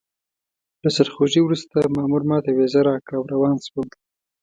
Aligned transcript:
له 0.83 0.89
سرخوږي 0.95 1.41
وروسته 1.43 1.77
مامور 1.95 2.21
ماته 2.29 2.49
ویزه 2.53 2.79
راکړه 2.89 3.15
او 3.17 3.23
روان 3.33 3.55
شوم. 3.65 3.87